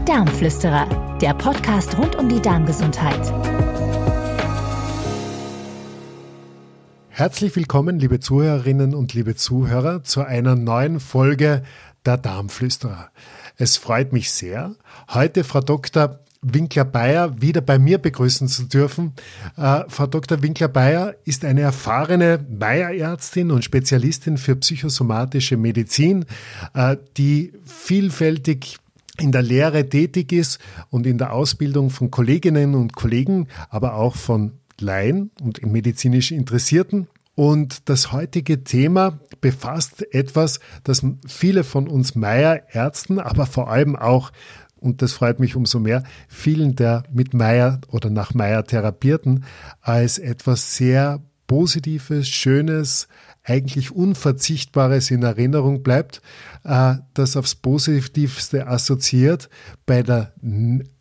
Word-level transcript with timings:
Die 0.00 0.06
Darmflüsterer, 0.06 1.18
der 1.20 1.34
Podcast 1.34 1.96
rund 1.98 2.16
um 2.16 2.28
die 2.28 2.40
Darmgesundheit. 2.40 3.20
Herzlich 7.10 7.54
willkommen, 7.54 7.98
liebe 7.98 8.18
Zuhörerinnen 8.18 8.94
und 8.94 9.12
liebe 9.12 9.36
Zuhörer, 9.36 10.02
zu 10.02 10.22
einer 10.22 10.56
neuen 10.56 11.00
Folge 11.00 11.62
der 12.06 12.16
Darmflüsterer. 12.16 13.10
Es 13.56 13.76
freut 13.76 14.12
mich 14.14 14.30
sehr, 14.30 14.74
heute 15.10 15.44
Frau 15.44 15.60
Dr. 15.60 16.18
Winkler-Bayer 16.42 17.42
wieder 17.42 17.60
bei 17.60 17.78
mir 17.78 17.98
begrüßen 17.98 18.48
zu 18.48 18.64
dürfen. 18.64 19.12
Äh, 19.58 19.84
Frau 19.88 20.06
Dr. 20.06 20.42
Winkler-Bayer 20.42 21.14
ist 21.24 21.44
eine 21.44 21.60
erfahrene 21.60 22.38
Bayer-Ärztin 22.38 23.50
und 23.50 23.64
Spezialistin 23.64 24.38
für 24.38 24.56
psychosomatische 24.56 25.58
Medizin, 25.58 26.24
äh, 26.72 26.96
die 27.18 27.52
vielfältig 27.66 28.78
in 29.20 29.32
der 29.32 29.42
Lehre 29.42 29.88
tätig 29.88 30.32
ist 30.32 30.58
und 30.88 31.06
in 31.06 31.18
der 31.18 31.32
Ausbildung 31.32 31.90
von 31.90 32.10
Kolleginnen 32.10 32.74
und 32.74 32.94
Kollegen, 32.94 33.48
aber 33.68 33.94
auch 33.94 34.16
von 34.16 34.52
Laien 34.80 35.30
und 35.40 35.64
medizinisch 35.64 36.32
Interessierten. 36.32 37.08
Und 37.34 37.88
das 37.88 38.12
heutige 38.12 38.64
Thema 38.64 39.20
befasst 39.40 40.12
etwas, 40.12 40.60
das 40.84 41.02
viele 41.26 41.64
von 41.64 41.88
uns 41.88 42.14
Meier-Ärzten, 42.14 43.18
aber 43.18 43.46
vor 43.46 43.70
allem 43.70 43.96
auch, 43.96 44.30
und 44.76 45.00
das 45.02 45.12
freut 45.12 45.40
mich 45.40 45.56
umso 45.56 45.78
mehr, 45.78 46.02
vielen 46.28 46.76
der 46.76 47.04
mit 47.12 47.32
Meier 47.32 47.80
oder 47.88 48.10
nach 48.10 48.34
Meier 48.34 48.64
Therapierten 48.64 49.44
als 49.80 50.18
etwas 50.18 50.76
sehr 50.76 51.22
Positives, 51.46 52.28
Schönes, 52.28 53.08
eigentlich 53.50 53.90
Unverzichtbares 53.90 55.10
in 55.10 55.24
Erinnerung 55.24 55.82
bleibt, 55.82 56.22
äh, 56.64 56.94
das 57.14 57.36
aufs 57.36 57.56
Positivste 57.56 58.66
assoziiert 58.68 59.50
bei 59.86 60.02
der 60.02 60.32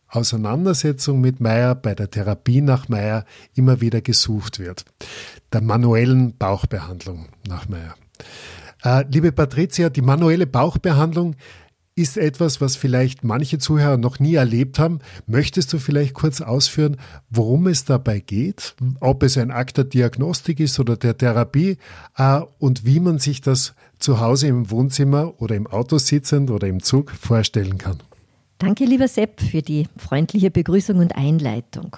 Auseinandersetzung 0.07 1.21
mit 1.21 1.39
Meyer, 1.39 1.75
bei 1.75 1.93
der 1.93 2.09
Therapie 2.09 2.61
nach 2.61 2.89
Meyer 2.89 3.25
immer 3.53 3.79
wieder 3.81 4.01
gesucht 4.01 4.57
wird. 4.57 4.83
Der 5.53 5.61
manuellen 5.61 6.35
Bauchbehandlung 6.37 7.27
nach 7.47 7.69
Meyer. 7.69 7.93
Äh, 8.83 9.05
liebe 9.11 9.31
Patricia, 9.31 9.89
die 9.89 10.01
manuelle 10.01 10.47
Bauchbehandlung 10.47 11.35
ist 11.99 12.17
etwas, 12.17 12.61
was 12.61 12.77
vielleicht 12.77 13.23
manche 13.23 13.59
Zuhörer 13.59 13.97
noch 13.97 14.19
nie 14.19 14.35
erlebt 14.35 14.79
haben. 14.79 14.99
Möchtest 15.27 15.73
du 15.73 15.79
vielleicht 15.79 16.13
kurz 16.13 16.39
ausführen, 16.39 16.97
worum 17.29 17.67
es 17.67 17.83
dabei 17.83 18.19
geht, 18.19 18.75
ob 19.01 19.23
es 19.23 19.37
ein 19.37 19.51
Akt 19.51 19.77
der 19.77 19.83
Diagnostik 19.83 20.59
ist 20.61 20.79
oder 20.79 20.95
der 20.95 21.17
Therapie 21.17 21.77
äh, 22.17 22.41
und 22.57 22.85
wie 22.85 22.99
man 22.99 23.19
sich 23.19 23.41
das 23.41 23.75
zu 23.99 24.21
Hause 24.21 24.47
im 24.47 24.71
Wohnzimmer 24.71 25.33
oder 25.41 25.55
im 25.55 25.67
Auto 25.67 25.97
sitzend 25.97 26.49
oder 26.51 26.67
im 26.67 26.81
Zug 26.81 27.11
vorstellen 27.11 27.77
kann? 27.77 27.97
Danke, 28.59 28.85
lieber 28.85 29.07
Sepp, 29.07 29.41
für 29.41 29.61
die 29.61 29.87
freundliche 29.97 30.51
Begrüßung 30.51 30.97
und 30.99 31.15
Einleitung. 31.15 31.97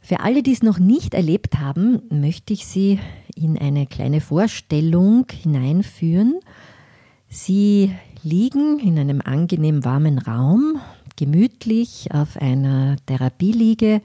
Für 0.00 0.20
alle, 0.20 0.42
die 0.42 0.52
es 0.52 0.62
noch 0.62 0.78
nicht 0.78 1.14
erlebt 1.14 1.58
haben, 1.58 2.02
möchte 2.10 2.52
ich 2.52 2.66
Sie 2.66 2.98
in 3.36 3.58
eine 3.58 3.86
kleine 3.86 4.20
Vorstellung 4.20 5.26
hineinführen. 5.30 6.40
Sie 7.28 7.92
liegen 8.28 8.78
in 8.78 8.98
einem 8.98 9.22
angenehm 9.22 9.84
warmen 9.84 10.18
Raum, 10.18 10.80
gemütlich 11.16 12.08
auf 12.12 12.36
einer 12.36 12.96
Therapieliege, 13.06 14.02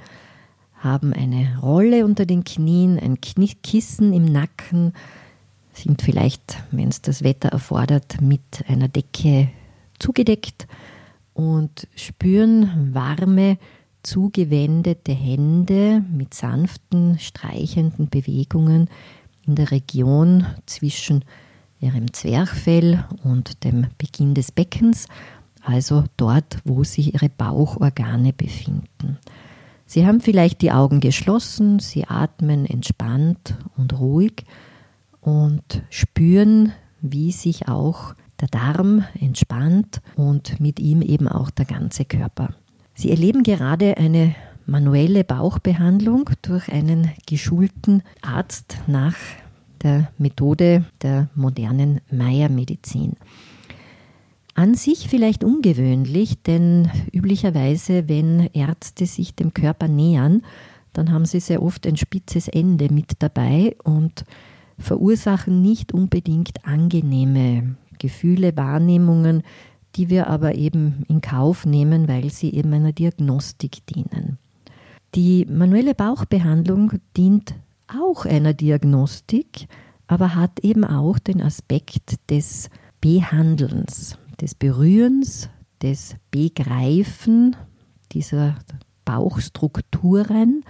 haben 0.78 1.14
eine 1.14 1.60
Rolle 1.62 2.06
unter 2.06 2.26
den 2.26 2.44
Knien, 2.44 3.00
ein 3.00 3.20
Kissen 3.20 4.14
im 4.14 4.26
Nacken, 4.26 4.94
sind 5.74 6.02
vielleicht, 6.02 6.64
wenn 6.72 6.88
es 6.88 7.02
das 7.02 7.24
Wetter 7.24 7.50
erfordert, 7.50 8.22
mit 8.22 8.64
einer 8.68 8.88
Decke 8.88 9.50
zugedeckt 10.00 10.68
und 11.34 11.88
spüren 11.96 12.94
warme, 12.94 13.58
zugewendete 14.04 15.12
Hände 15.12 16.04
mit 16.12 16.34
sanften, 16.34 17.20
streichenden 17.20 18.10
Bewegungen 18.10 18.90
in 19.46 19.56
der 19.56 19.72
Region 19.72 20.46
zwischen 20.66 21.26
ihrem 21.84 22.14
Zwerchfell 22.14 23.06
und 23.24 23.64
dem 23.64 23.88
Beginn 23.98 24.34
des 24.34 24.52
Beckens, 24.52 25.08
also 25.62 26.04
dort, 26.18 26.58
wo 26.66 26.84
sich 26.84 27.14
ihre 27.14 27.30
Bauchorgane 27.30 28.34
befinden. 28.34 29.18
Sie 29.86 30.08
haben 30.08 30.22
vielleicht 30.22 30.62
die 30.62 30.72
Augen 30.72 31.02
geschlossen, 31.02 31.80
sie 31.80 32.06
atmen 32.08 32.66
entspannt 32.66 33.58
und 33.78 34.00
ruhig 34.00 34.46
und 35.22 35.84
spüren, 35.90 36.74
wie 37.02 37.32
sich 37.32 37.68
auch 37.68 38.16
der 38.40 38.48
Darm 38.48 39.06
entspannt 39.20 40.02
und 40.16 40.60
mit 40.60 40.80
ihm 40.80 41.02
eben 41.02 41.28
auch 41.28 41.50
der 41.50 41.66
ganze 41.66 42.06
Körper. 42.06 42.56
Sie 42.96 43.12
erleben 43.12 43.44
gerade 43.44 43.98
eine 43.98 44.36
manuelle 44.66 45.24
Bauchbehandlung 45.24 46.30
durch 46.42 46.72
einen 46.72 47.12
geschulten 47.26 48.04
Arzt 48.22 48.78
nach 48.88 49.16
der 49.84 50.12
Methode 50.18 50.86
der 51.02 51.30
modernen 51.36 52.02
Meiermedizin. 52.10 53.14
An 54.56 54.76
sich 54.76 55.10
vielleicht 55.10 55.44
ungewöhnlich, 55.44 56.42
denn 56.44 56.90
üblicherweise, 57.12 58.08
wenn 58.08 58.50
Ärzte 58.54 59.06
sich 59.06 59.36
dem 59.36 59.54
Körper 59.54 59.88
nähern, 59.88 60.44
dann 60.94 61.12
haben 61.12 61.26
sie 61.26 61.40
sehr 61.40 61.64
oft 61.64 61.88
ein 61.88 61.98
spitzes 61.98 62.48
Ende 62.48 62.94
mit 62.94 63.14
dabei 63.20 63.76
und 63.84 64.26
verursachen 64.78 65.62
nicht 65.62 65.92
unbedingt 65.92 66.66
angenehme 66.66 67.76
Gefühle, 67.98 68.56
Wahrnehmungen, 68.56 69.44
die 69.96 70.10
wir 70.10 70.28
aber 70.28 70.56
eben 70.56 71.04
in 71.08 71.22
Kauf 71.22 71.66
nehmen, 71.66 72.08
weil 72.08 72.30
sie 72.30 72.54
eben 72.54 72.74
einer 72.74 72.92
Diagnostik 72.92 73.86
dienen. 73.88 74.38
Die 75.16 75.46
manuelle 75.46 75.94
Bauchbehandlung 75.94 76.94
dient 77.16 77.54
auch 78.00 78.26
einer 78.26 78.54
Diagnostik, 78.54 79.68
aber 80.08 80.36
hat 80.36 80.60
eben 80.62 80.84
auch 80.84 81.20
den 81.20 81.42
Aspekt 81.42 82.30
des 82.30 82.70
Behandelns, 83.02 84.18
des 84.40 84.56
Berührens, 84.56 85.50
des 85.82 86.16
Begreifen 86.32 87.56
dieser 88.12 88.56
Bauchstrukturen 89.06 90.64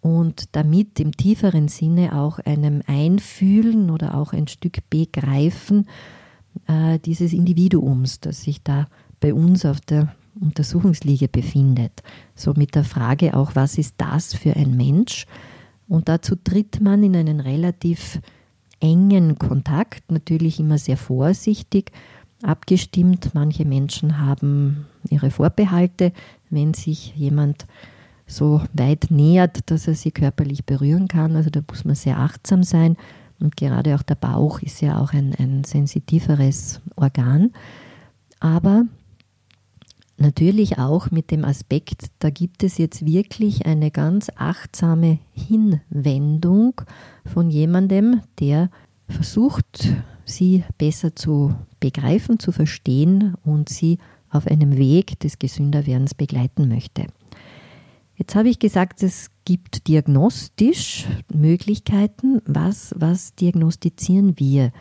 und 0.00 0.54
damit 0.56 0.98
im 1.00 1.16
tieferen 1.16 1.68
Sinne 1.68 2.14
auch 2.14 2.38
einem 2.40 2.82
Einfühlen 2.86 3.90
oder 3.90 4.14
auch 4.14 4.32
ein 4.32 4.48
Stück 4.48 4.78
Begreifen 4.90 5.88
äh, 6.66 6.98
dieses 6.98 7.32
Individuums, 7.32 8.20
das 8.20 8.42
sich 8.42 8.62
da 8.62 8.86
bei 9.20 9.34
uns 9.34 9.64
auf 9.64 9.80
der 9.80 10.14
Untersuchungsliege 10.40 11.28
befindet. 11.28 12.02
So 12.34 12.52
mit 12.54 12.74
der 12.74 12.84
Frage 12.84 13.36
auch, 13.36 13.54
was 13.54 13.78
ist 13.78 13.94
das 13.98 14.34
für 14.34 14.54
ein 14.54 14.76
Mensch? 14.76 15.26
Und 15.88 16.08
dazu 16.08 16.36
tritt 16.36 16.80
man 16.80 17.02
in 17.02 17.16
einen 17.16 17.40
relativ 17.40 18.20
engen 18.80 19.38
Kontakt, 19.38 20.10
natürlich 20.10 20.60
immer 20.60 20.78
sehr 20.78 20.96
vorsichtig, 20.96 21.92
abgestimmt. 22.42 23.30
Manche 23.34 23.64
Menschen 23.64 24.20
haben 24.20 24.86
ihre 25.08 25.30
Vorbehalte, 25.30 26.12
wenn 26.50 26.74
sich 26.74 27.14
jemand 27.16 27.66
so 28.26 28.60
weit 28.72 29.06
nähert, 29.10 29.70
dass 29.70 29.86
er 29.86 29.94
sie 29.94 30.10
körperlich 30.10 30.64
berühren 30.64 31.08
kann. 31.08 31.36
Also 31.36 31.50
da 31.50 31.60
muss 31.68 31.84
man 31.84 31.94
sehr 31.94 32.18
achtsam 32.18 32.62
sein. 32.62 32.96
Und 33.38 33.56
gerade 33.56 33.94
auch 33.94 34.02
der 34.02 34.14
Bauch 34.16 34.60
ist 34.62 34.80
ja 34.80 35.00
auch 35.00 35.12
ein, 35.12 35.34
ein 35.38 35.64
sensitiveres 35.64 36.80
Organ. 36.96 37.52
Aber 38.40 38.84
natürlich 40.18 40.78
auch 40.78 41.10
mit 41.10 41.30
dem 41.30 41.44
Aspekt, 41.44 42.06
da 42.18 42.30
gibt 42.30 42.62
es 42.62 42.78
jetzt 42.78 43.04
wirklich 43.04 43.66
eine 43.66 43.90
ganz 43.90 44.30
achtsame 44.36 45.18
Hinwendung 45.32 46.80
von 47.24 47.50
jemandem, 47.50 48.22
der 48.40 48.70
versucht, 49.08 49.88
sie 50.24 50.64
besser 50.78 51.14
zu 51.14 51.54
begreifen, 51.80 52.38
zu 52.38 52.52
verstehen 52.52 53.34
und 53.44 53.68
sie 53.68 53.98
auf 54.30 54.46
einem 54.46 54.76
Weg 54.76 55.20
des 55.20 55.38
Gesünderwerdens 55.38 56.14
begleiten 56.14 56.68
möchte. 56.68 57.06
Jetzt 58.16 58.34
habe 58.34 58.48
ich 58.48 58.58
gesagt, 58.58 59.02
es 59.02 59.30
gibt 59.44 59.88
diagnostisch 59.88 61.06
Möglichkeiten. 61.32 62.40
Was, 62.46 62.94
was 62.96 63.34
diagnostizieren 63.34 64.38
wir 64.38 64.72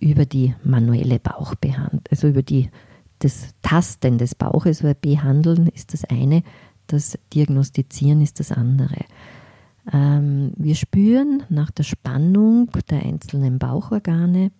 über 0.00 0.24
die 0.24 0.54
manuelle 0.64 1.18
Bauchbehandlung, 1.18 2.02
also 2.10 2.28
über 2.28 2.42
die, 2.42 2.70
das 3.20 3.54
Tasten 3.62 4.18
des 4.18 4.34
Bauches, 4.34 4.82
weil 4.82 4.94
behandeln 4.94 5.68
ist 5.68 5.92
das 5.92 6.04
eine, 6.04 6.42
das 6.88 7.18
Diagnostizieren 7.32 8.20
ist 8.20 8.40
das 8.40 8.52
andere. 8.52 9.04
Ähm, 9.92 10.52
wir 10.56 10.74
spüren 10.74 11.44
nach 11.48 11.70
der 11.70 11.84
Spannung 11.84 12.70
der 12.90 13.04
einzelnen 13.04 13.58
Bauchorgane, 13.58 14.50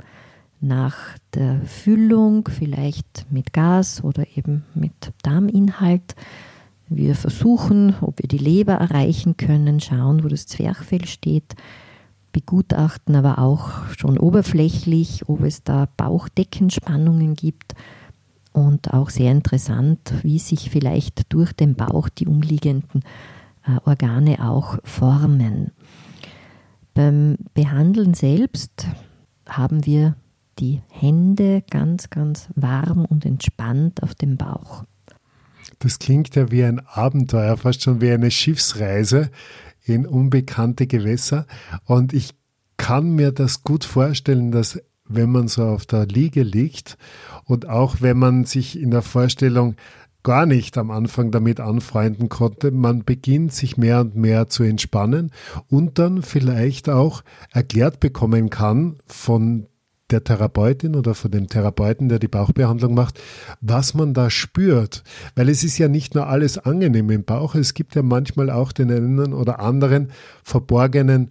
nach 0.60 0.96
der 1.34 1.60
Füllung, 1.62 2.48
vielleicht 2.48 3.26
mit 3.30 3.52
Gas 3.52 4.04
oder 4.04 4.24
eben 4.36 4.64
mit 4.74 5.12
Darminhalt, 5.22 6.14
wir 6.92 7.14
versuchen, 7.14 7.94
ob 8.00 8.18
wir 8.18 8.26
die 8.26 8.36
Leber 8.36 8.74
erreichen 8.74 9.36
können, 9.36 9.78
schauen, 9.78 10.24
wo 10.24 10.28
das 10.28 10.46
Zwerchfell 10.46 11.06
steht, 11.06 11.54
begutachten 12.32 13.14
aber 13.14 13.38
auch 13.38 13.86
schon 13.96 14.18
oberflächlich, 14.18 15.28
ob 15.28 15.42
es 15.42 15.62
da 15.62 15.88
Bauchdeckenspannungen 15.96 17.34
gibt. 17.34 17.74
Und 18.52 18.92
auch 18.92 19.10
sehr 19.10 19.30
interessant, 19.32 20.12
wie 20.22 20.38
sich 20.38 20.70
vielleicht 20.70 21.32
durch 21.32 21.52
den 21.52 21.74
Bauch 21.74 22.08
die 22.08 22.26
umliegenden 22.26 23.02
äh, 23.66 23.78
Organe 23.84 24.44
auch 24.48 24.78
formen. 24.84 25.72
Beim 26.94 27.36
Behandeln 27.54 28.14
selbst 28.14 28.86
haben 29.48 29.86
wir 29.86 30.16
die 30.58 30.82
Hände 30.90 31.62
ganz, 31.70 32.10
ganz 32.10 32.48
warm 32.54 33.04
und 33.04 33.24
entspannt 33.24 34.02
auf 34.02 34.14
dem 34.14 34.36
Bauch. 34.36 34.84
Das 35.78 35.98
klingt 35.98 36.34
ja 36.36 36.50
wie 36.50 36.64
ein 36.64 36.80
Abenteuer, 36.86 37.56
fast 37.56 37.82
schon 37.82 38.00
wie 38.00 38.10
eine 38.10 38.30
Schiffsreise 38.30 39.30
in 39.82 40.06
unbekannte 40.06 40.86
Gewässer. 40.86 41.46
Und 41.84 42.12
ich 42.12 42.34
kann 42.76 43.14
mir 43.14 43.32
das 43.32 43.62
gut 43.62 43.84
vorstellen, 43.84 44.52
dass 44.52 44.80
wenn 45.10 45.30
man 45.30 45.48
so 45.48 45.64
auf 45.64 45.86
der 45.86 46.06
Liege 46.06 46.42
liegt 46.42 46.96
und 47.44 47.68
auch 47.68 47.96
wenn 48.00 48.18
man 48.18 48.44
sich 48.44 48.80
in 48.80 48.90
der 48.90 49.02
Vorstellung 49.02 49.76
gar 50.22 50.46
nicht 50.46 50.76
am 50.76 50.90
Anfang 50.90 51.30
damit 51.30 51.60
anfreunden 51.60 52.28
konnte, 52.28 52.70
man 52.70 53.04
beginnt 53.04 53.52
sich 53.52 53.76
mehr 53.76 54.00
und 54.00 54.16
mehr 54.16 54.48
zu 54.48 54.62
entspannen 54.62 55.30
und 55.68 55.98
dann 55.98 56.22
vielleicht 56.22 56.88
auch 56.88 57.22
erklärt 57.52 58.00
bekommen 58.00 58.50
kann 58.50 58.96
von 59.06 59.66
der 60.10 60.24
Therapeutin 60.24 60.96
oder 60.96 61.14
von 61.14 61.30
dem 61.30 61.48
Therapeuten, 61.48 62.08
der 62.08 62.18
die 62.18 62.28
Bauchbehandlung 62.28 62.94
macht, 62.94 63.20
was 63.60 63.94
man 63.94 64.12
da 64.12 64.28
spürt. 64.28 65.04
Weil 65.36 65.48
es 65.48 65.62
ist 65.64 65.78
ja 65.78 65.88
nicht 65.88 66.14
nur 66.14 66.26
alles 66.26 66.58
angenehm 66.58 67.10
im 67.10 67.24
Bauch, 67.24 67.54
es 67.54 67.74
gibt 67.74 67.94
ja 67.94 68.02
manchmal 68.02 68.50
auch 68.50 68.72
den 68.72 68.90
einen 68.90 69.32
oder 69.32 69.60
anderen 69.60 70.10
verborgenen 70.42 71.30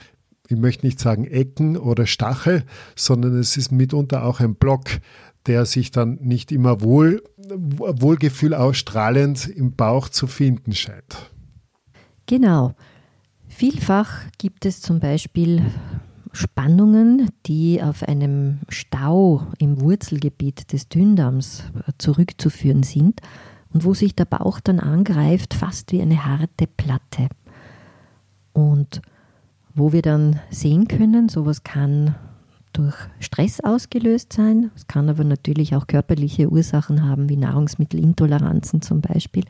ich 0.50 0.57
möchte 0.57 0.86
nicht 0.86 1.00
sagen 1.00 1.25
Ecken 1.25 1.78
oder 1.78 2.07
Stachel, 2.07 2.63
sondern 2.96 3.38
es 3.38 3.56
ist 3.56 3.72
mitunter 3.72 4.25
auch 4.25 4.40
ein 4.40 4.56
Block, 4.56 5.00
der 5.46 5.66
sich 5.66 5.92
dann 5.92 6.18
nicht 6.22 6.51
immer 6.51 6.81
wohl, 6.81 7.24
Wohlgefühl 7.38 8.54
ausstrahlend 8.54 9.48
im 9.48 9.74
Bauch 9.74 10.10
zu 10.10 10.28
finden 10.28 10.74
scheint. 10.74 11.31
Genau. 12.25 12.74
Vielfach 13.48 14.24
gibt 14.38 14.66
es 14.66 14.81
zum 14.81 15.00
Beispiel 15.00 15.63
Spannungen, 16.31 17.30
die 17.46 17.81
auf 17.81 18.04
einem 18.04 18.60
Stau 18.69 19.48
im 19.60 19.81
Wurzelgebiet 19.81 20.74
des 20.74 20.90
Dünndarms 20.90 21.63
zurückzuführen 21.98 22.84
sind 22.84 23.22
und 23.74 23.84
wo 23.86 23.94
sich 23.94 24.16
der 24.16 24.25
Bauch 24.25 24.60
dann 24.60 24.80
angreift, 24.80 25.54
fast 25.54 25.92
wie 25.92 26.01
eine 26.01 26.25
harte 26.25 26.68
Platte. 26.68 27.30
Und 28.54 29.01
wo 29.74 29.94
wir 29.94 30.01
dann 30.01 30.39
sehen 30.50 30.88
können, 30.88 31.30
sowas 31.30 31.63
kann 31.63 32.16
durch 32.74 32.95
Stress 33.19 33.60
ausgelöst 33.62 34.33
sein, 34.33 34.71
es 34.75 34.88
kann 34.88 35.10
aber 35.10 35.24
natürlich 35.24 35.75
auch 35.75 35.88
körperliche 35.88 36.50
Ursachen 36.50 37.04
haben, 37.04 37.30
wie 37.30 37.38
Nahrungsmittelintoleranzen 37.38 38.81
zum 38.81 39.01
Beispiel, 39.01 39.44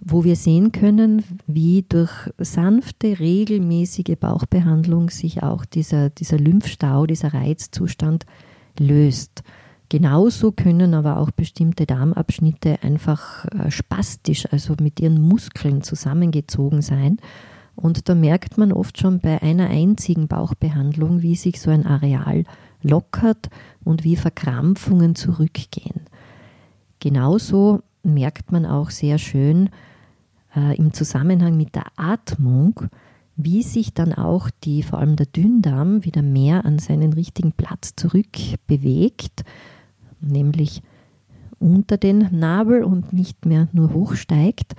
wo 0.00 0.24
wir 0.24 0.36
sehen 0.36 0.72
können, 0.72 1.24
wie 1.46 1.84
durch 1.88 2.12
sanfte, 2.38 3.18
regelmäßige 3.18 4.16
Bauchbehandlung 4.18 5.10
sich 5.10 5.42
auch 5.42 5.64
dieser, 5.64 6.10
dieser 6.10 6.38
Lymphstau, 6.38 7.06
dieser 7.06 7.34
Reizzustand 7.34 8.24
löst. 8.78 9.42
Genauso 9.88 10.52
können 10.52 10.94
aber 10.94 11.18
auch 11.18 11.30
bestimmte 11.30 11.86
Darmabschnitte 11.86 12.82
einfach 12.82 13.44
äh, 13.46 13.70
spastisch, 13.70 14.50
also 14.50 14.74
mit 14.80 15.00
ihren 15.00 15.20
Muskeln 15.20 15.82
zusammengezogen 15.82 16.80
sein 16.80 17.18
und 17.82 18.08
da 18.08 18.14
merkt 18.14 18.58
man 18.58 18.72
oft 18.72 19.00
schon 19.00 19.18
bei 19.18 19.42
einer 19.42 19.68
einzigen 19.68 20.28
Bauchbehandlung, 20.28 21.20
wie 21.20 21.34
sich 21.34 21.60
so 21.60 21.68
ein 21.72 21.84
Areal 21.84 22.44
lockert 22.80 23.50
und 23.82 24.04
wie 24.04 24.14
Verkrampfungen 24.14 25.16
zurückgehen. 25.16 26.02
Genauso 27.00 27.80
merkt 28.04 28.52
man 28.52 28.66
auch 28.66 28.90
sehr 28.90 29.18
schön 29.18 29.68
äh, 30.54 30.76
im 30.76 30.92
Zusammenhang 30.92 31.56
mit 31.56 31.74
der 31.74 31.86
Atmung, 31.96 32.82
wie 33.34 33.64
sich 33.64 33.92
dann 33.92 34.12
auch 34.12 34.48
die, 34.62 34.84
vor 34.84 35.00
allem 35.00 35.16
der 35.16 35.26
Dünndarm, 35.26 36.04
wieder 36.04 36.22
mehr 36.22 36.64
an 36.64 36.78
seinen 36.78 37.12
richtigen 37.12 37.50
Platz 37.50 37.94
zurückbewegt, 37.96 39.42
nämlich 40.20 40.82
unter 41.58 41.96
den 41.96 42.28
Nabel 42.30 42.84
und 42.84 43.12
nicht 43.12 43.44
mehr 43.44 43.66
nur 43.72 43.92
hochsteigt 43.92 44.76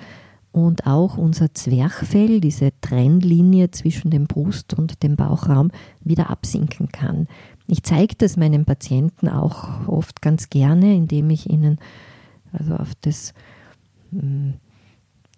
und 0.53 0.85
auch 0.85 1.17
unser 1.17 1.53
Zwerchfell, 1.53 2.39
diese 2.39 2.69
Trennlinie 2.79 3.71
zwischen 3.71 4.11
dem 4.11 4.27
Brust- 4.27 4.75
und 4.75 5.01
dem 5.01 5.15
Bauchraum, 5.15 5.71
wieder 5.99 6.29
absinken 6.29 6.89
kann. 6.89 7.27
Ich 7.67 7.81
zeige 7.81 8.15
das 8.15 8.37
meinen 8.37 8.63
Patienten 8.63 9.27
auch 9.27 9.87
oft 9.87 10.21
ganz 10.21 10.49
gerne, 10.49 10.95
indem 10.95 11.31
ich 11.31 11.49
ihnen 11.49 11.79
also 12.51 12.75
auf 12.75 12.91
das, 13.01 13.33
hm, 14.11 14.53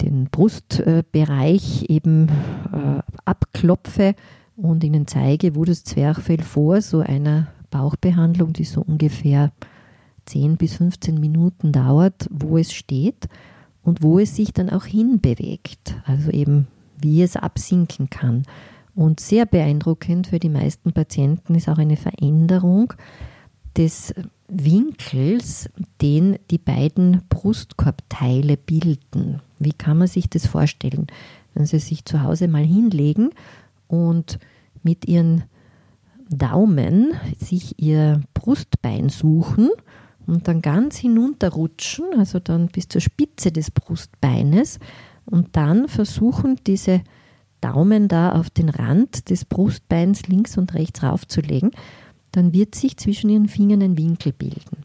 den 0.01 0.25
Brustbereich 0.25 1.85
eben 1.89 2.27
äh, 2.73 3.01
abklopfe 3.23 4.15
und 4.57 4.83
ihnen 4.83 5.07
zeige, 5.07 5.55
wo 5.55 5.63
das 5.63 5.85
Zwerchfell 5.85 6.41
vor 6.41 6.81
so 6.81 6.99
einer 6.99 7.47
Bauchbehandlung, 7.71 8.51
die 8.51 8.65
so 8.65 8.81
ungefähr 8.81 9.53
10 10.25 10.57
bis 10.57 10.75
15 10.75 11.21
Minuten 11.21 11.71
dauert, 11.71 12.27
wo 12.29 12.57
es 12.57 12.73
steht 12.73 13.29
und 13.85 14.01
wo 14.01 14.19
es 14.19 14.35
sich 14.35 14.51
dann 14.51 14.69
auch 14.69 14.83
hinbewegt, 14.83 15.95
also 16.05 16.31
eben 16.31 16.67
wie 16.97 17.21
es 17.21 17.37
absinken 17.37 18.09
kann. 18.09 18.43
Und 18.95 19.19
sehr 19.19 19.45
beeindruckend 19.45 20.27
für 20.27 20.39
die 20.39 20.49
meisten 20.49 20.91
Patienten 20.91 21.55
ist 21.55 21.69
auch 21.69 21.77
eine 21.77 21.97
Veränderung 21.97 22.93
des 23.77 24.13
Winkels, 24.47 25.69
den 26.01 26.37
die 26.49 26.57
beiden 26.57 27.21
Brustkorbteile 27.29 28.57
bilden. 28.57 29.41
Wie 29.59 29.73
kann 29.73 29.97
man 29.97 30.07
sich 30.07 30.29
das 30.29 30.47
vorstellen? 30.47 31.07
Wenn 31.53 31.65
Sie 31.65 31.79
sich 31.79 32.05
zu 32.05 32.23
Hause 32.23 32.47
mal 32.47 32.63
hinlegen 32.63 33.31
und 33.87 34.39
mit 34.81 35.07
Ihren 35.07 35.43
Daumen 36.29 37.13
sich 37.37 37.79
Ihr 37.79 38.21
Brustbein 38.33 39.09
suchen 39.09 39.69
und 40.27 40.47
dann 40.47 40.61
ganz 40.61 40.97
hinunterrutschen, 40.97 42.05
also 42.17 42.39
dann 42.39 42.67
bis 42.67 42.87
zur 42.87 43.01
Spitze 43.01 43.51
des 43.51 43.71
Brustbeines 43.71 44.79
und 45.25 45.55
dann 45.55 45.87
versuchen 45.87 46.59
diese 46.67 47.01
Daumen 47.61 48.07
da 48.07 48.33
auf 48.33 48.49
den 48.49 48.69
Rand 48.69 49.29
des 49.29 49.45
Brustbeins 49.45 50.27
links 50.27 50.57
und 50.57 50.73
rechts 50.73 51.03
raufzulegen, 51.03 51.71
dann 52.31 52.53
wird 52.53 52.75
sich 52.75 52.97
zwischen 52.97 53.29
ihren 53.29 53.47
Fingern 53.47 53.81
ein 53.81 53.97
Winkel 53.97 54.33
bilden. 54.33 54.83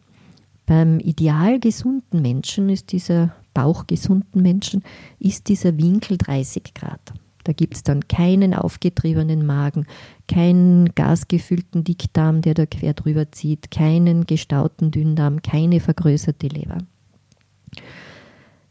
Beim 0.67 1.01
ideal 1.01 1.59
gesunden 1.59 2.23
Menschen 2.23 2.69
ist 2.69 2.93
dieser 2.93 3.35
bauchgesunden 3.55 4.43
Menschen 4.43 4.83
ist 5.19 5.49
dieser 5.49 5.77
Winkel 5.77 6.17
30 6.17 6.75
Grad. 6.75 7.13
Da 7.51 7.55
gibt 7.55 7.75
es 7.75 7.83
dann 7.83 8.07
keinen 8.07 8.55
aufgetriebenen 8.55 9.45
Magen, 9.45 9.85
keinen 10.29 10.95
gasgefüllten 10.95 11.83
Dickdarm, 11.83 12.43
der 12.43 12.55
da 12.55 12.65
quer 12.65 12.95
drüber 12.95 13.33
zieht, 13.33 13.73
keinen 13.73 14.25
gestauten 14.25 14.93
Dünndarm, 14.93 15.43
keine 15.43 15.81
vergrößerte 15.81 16.47
Leber. 16.47 16.79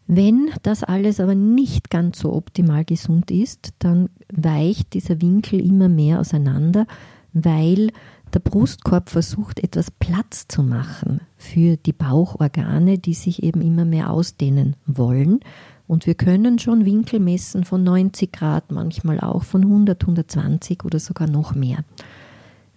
Wenn 0.08 0.52
das 0.64 0.86
alles 0.86 1.20
aber 1.20 1.36
nicht 1.36 1.90
ganz 1.90 2.20
so 2.20 2.32
optimal 2.32 2.86
gesund 2.86 3.32
ist, 3.32 3.74
dann 3.80 4.08
weicht 4.32 4.94
dieser 4.94 5.22
Winkel 5.22 5.60
immer 5.60 5.90
mehr 5.90 6.22
auseinander, 6.22 6.88
weil 7.34 7.92
der 8.34 8.40
Brustkorb 8.40 9.10
versucht, 9.10 9.60
etwas 9.60 9.92
Platz 9.92 10.48
zu 10.48 10.64
machen 10.64 11.20
für 11.36 11.76
die 11.76 11.92
Bauchorgane, 11.92 12.98
die 12.98 13.14
sich 13.14 13.44
eben 13.44 13.62
immer 13.62 13.84
mehr 13.84 14.10
ausdehnen 14.10 14.78
wollen. 14.86 15.42
Und 15.90 16.06
wir 16.06 16.14
können 16.14 16.60
schon 16.60 16.86
Winkel 16.86 17.20
messen 17.20 17.64
von 17.64 17.84
90 17.84 18.32
Grad, 18.32 18.72
manchmal 18.72 19.20
auch 19.20 19.42
von 19.42 19.64
100, 19.64 20.00
120 20.04 20.86
oder 20.86 21.00
sogar 21.00 21.28
noch 21.28 21.56
mehr. 21.56 21.84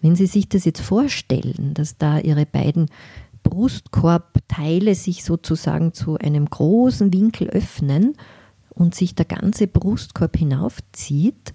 Wenn 0.00 0.16
Sie 0.16 0.25
sich 0.25 0.49
das 0.49 0.64
jetzt 0.64 0.81
vorstellen, 0.81 1.75
dass 1.75 1.99
da 1.99 2.21
Ihre 2.21 2.47
beiden 2.47 2.87
Brustkorbteile 3.42 4.95
sich 4.95 5.25
sozusagen 5.25 5.92
zu 5.92 6.16
einem 6.16 6.49
großen 6.49 7.12
Winkel 7.12 7.50
öffnen 7.50 8.14
und 8.71 8.95
sich 8.95 9.14
der 9.14 9.26
ganze 9.26 9.66
Brustkorb 9.66 10.38
hinaufzieht, 10.38 11.52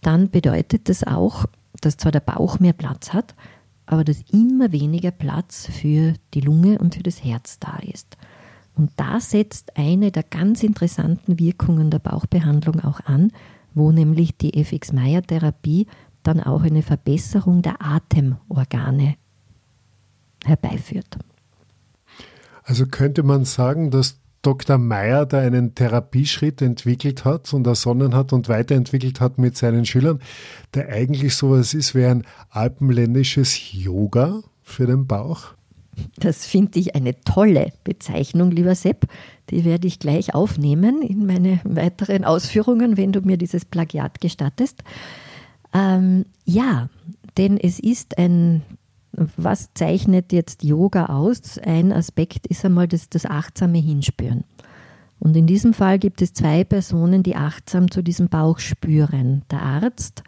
dann 0.00 0.30
bedeutet 0.30 0.88
das 0.88 1.02
auch, 1.02 1.46
dass 1.80 1.96
zwar 1.96 2.12
der 2.12 2.20
Bauch 2.20 2.60
mehr 2.60 2.72
Platz 2.72 3.12
hat, 3.12 3.34
aber 3.86 4.04
dass 4.04 4.22
immer 4.30 4.70
weniger 4.70 5.10
Platz 5.10 5.66
für 5.66 6.14
die 6.34 6.40
Lunge 6.40 6.78
und 6.78 6.94
für 6.94 7.02
das 7.02 7.24
Herz 7.24 7.58
da 7.58 7.78
ist. 7.78 8.16
Und 8.76 8.90
da 8.96 9.20
setzt 9.20 9.76
eine 9.76 10.10
der 10.10 10.24
ganz 10.24 10.62
interessanten 10.62 11.38
Wirkungen 11.38 11.90
der 11.90 12.00
Bauchbehandlung 12.00 12.80
auch 12.80 13.00
an, 13.00 13.30
wo 13.72 13.92
nämlich 13.92 14.36
die 14.36 14.60
FX-Meyer-Therapie 14.60 15.86
dann 16.22 16.40
auch 16.40 16.62
eine 16.62 16.82
Verbesserung 16.82 17.62
der 17.62 17.76
Atemorgane 17.80 19.16
herbeiführt. 20.44 21.18
Also 22.64 22.86
könnte 22.86 23.22
man 23.22 23.44
sagen, 23.44 23.90
dass 23.90 24.18
Dr. 24.42 24.78
Meyer 24.78 25.24
da 25.24 25.38
einen 25.38 25.74
Therapieschritt 25.74 26.60
entwickelt 26.60 27.24
hat 27.24 27.52
und 27.54 27.66
ersonnen 27.66 28.14
hat 28.14 28.32
und 28.32 28.48
weiterentwickelt 28.48 29.20
hat 29.20 29.38
mit 29.38 29.56
seinen 29.56 29.86
Schülern, 29.86 30.20
der 30.74 30.88
eigentlich 30.90 31.34
sowas 31.34 31.72
ist 31.72 31.94
wie 31.94 32.04
ein 32.04 32.24
alpenländisches 32.50 33.72
Yoga 33.72 34.42
für 34.62 34.86
den 34.86 35.06
Bauch? 35.06 35.54
Das 36.18 36.46
finde 36.46 36.78
ich 36.78 36.94
eine 36.94 37.20
tolle 37.22 37.72
Bezeichnung, 37.84 38.50
lieber 38.50 38.74
Sepp. 38.74 39.06
Die 39.50 39.64
werde 39.64 39.86
ich 39.86 39.98
gleich 39.98 40.34
aufnehmen 40.34 41.02
in 41.02 41.26
meine 41.26 41.60
weiteren 41.64 42.24
Ausführungen, 42.24 42.96
wenn 42.96 43.12
du 43.12 43.20
mir 43.20 43.36
dieses 43.36 43.64
Plagiat 43.64 44.20
gestattest. 44.20 44.82
Ähm, 45.72 46.24
ja, 46.44 46.88
denn 47.36 47.58
es 47.58 47.80
ist 47.80 48.18
ein, 48.18 48.62
was 49.12 49.74
zeichnet 49.74 50.32
jetzt 50.32 50.62
Yoga 50.62 51.06
aus? 51.06 51.58
Ein 51.58 51.92
Aspekt 51.92 52.46
ist 52.46 52.64
einmal 52.64 52.88
das, 52.88 53.08
das 53.08 53.26
achtsame 53.26 53.78
Hinspüren. 53.78 54.44
Und 55.18 55.36
in 55.36 55.46
diesem 55.46 55.72
Fall 55.72 55.98
gibt 55.98 56.22
es 56.22 56.32
zwei 56.32 56.64
Personen, 56.64 57.22
die 57.22 57.36
achtsam 57.36 57.90
zu 57.90 58.02
diesem 58.02 58.28
Bauch 58.28 58.58
spüren. 58.58 59.42
Der 59.50 59.62
Arzt, 59.62 60.22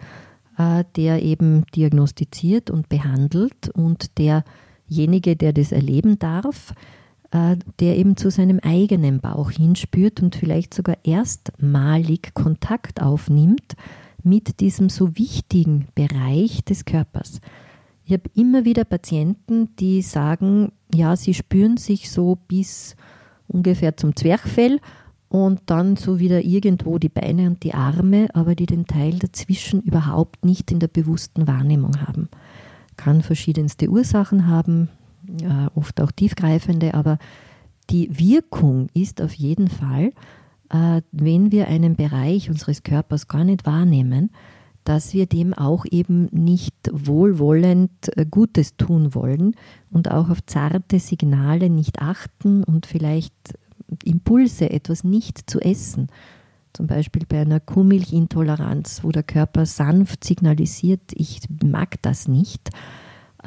äh, 0.58 0.84
der 0.96 1.22
eben 1.22 1.64
diagnostiziert 1.74 2.70
und 2.70 2.88
behandelt 2.88 3.68
und 3.74 4.18
derjenige, 4.88 5.36
der 5.36 5.52
das 5.52 5.72
erleben 5.72 6.18
darf, 6.18 6.74
äh, 7.30 7.56
der 7.80 7.96
eben 7.96 8.16
zu 8.16 8.30
seinem 8.30 8.60
eigenen 8.60 9.20
Bauch 9.20 9.50
hinspürt 9.50 10.22
und 10.22 10.36
vielleicht 10.36 10.74
sogar 10.74 10.96
erstmalig 11.04 12.34
Kontakt 12.34 13.02
aufnimmt 13.02 13.74
mit 14.22 14.60
diesem 14.60 14.88
so 14.88 15.16
wichtigen 15.16 15.88
Bereich 15.94 16.64
des 16.64 16.84
Körpers. 16.84 17.40
Ich 18.04 18.12
habe 18.12 18.30
immer 18.34 18.64
wieder 18.64 18.84
Patienten, 18.84 19.74
die 19.76 20.02
sagen, 20.02 20.72
ja, 20.94 21.16
sie 21.16 21.34
spüren 21.34 21.76
sich 21.76 22.10
so 22.10 22.38
bis 22.46 22.94
ungefähr 23.48 23.96
zum 23.96 24.14
Zwerchfell 24.14 24.80
und 25.28 25.62
dann 25.66 25.96
so 25.96 26.20
wieder 26.20 26.44
irgendwo 26.44 26.98
die 26.98 27.08
Beine 27.08 27.48
und 27.48 27.64
die 27.64 27.74
Arme, 27.74 28.28
aber 28.32 28.54
die 28.54 28.66
den 28.66 28.86
Teil 28.86 29.18
dazwischen 29.18 29.82
überhaupt 29.82 30.44
nicht 30.44 30.70
in 30.70 30.78
der 30.78 30.88
bewussten 30.88 31.46
Wahrnehmung 31.48 32.00
haben. 32.00 32.28
Kann 32.96 33.22
verschiedenste 33.22 33.88
Ursachen 33.88 34.46
haben, 34.46 34.88
äh, 35.40 35.68
oft 35.74 36.00
auch 36.00 36.12
tiefgreifende, 36.12 36.94
aber 36.94 37.18
die 37.90 38.18
Wirkung 38.18 38.88
ist 38.94 39.22
auf 39.22 39.32
jeden 39.34 39.68
Fall, 39.68 40.12
äh, 40.70 41.02
wenn 41.12 41.52
wir 41.52 41.68
einen 41.68 41.96
Bereich 41.96 42.50
unseres 42.50 42.82
Körpers 42.82 43.28
gar 43.28 43.44
nicht 43.44 43.66
wahrnehmen, 43.66 44.30
dass 44.84 45.14
wir 45.14 45.26
dem 45.26 45.52
auch 45.52 45.84
eben 45.90 46.28
nicht 46.30 46.74
wohlwollend 46.92 47.90
äh, 48.16 48.24
Gutes 48.24 48.76
tun 48.76 49.14
wollen 49.14 49.56
und 49.90 50.10
auch 50.10 50.30
auf 50.30 50.44
zarte 50.46 51.00
Signale 51.00 51.70
nicht 51.70 52.00
achten 52.00 52.62
und 52.62 52.86
vielleicht 52.86 53.34
Impulse, 54.04 54.70
etwas 54.70 55.04
nicht 55.04 55.50
zu 55.50 55.60
essen. 55.60 56.08
Zum 56.76 56.88
Beispiel 56.88 57.22
bei 57.26 57.40
einer 57.40 57.58
Kuhmilchintoleranz, 57.58 59.02
wo 59.02 59.10
der 59.10 59.22
Körper 59.22 59.64
sanft 59.64 60.24
signalisiert, 60.24 61.00
ich 61.14 61.40
mag 61.64 61.94
das 62.02 62.28
nicht, 62.28 62.68